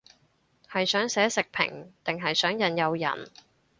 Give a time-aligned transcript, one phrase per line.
[0.67, 3.29] 係想寫食評定係想引誘人